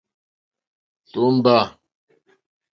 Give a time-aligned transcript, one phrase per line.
[1.11, 1.57] Tómbâ.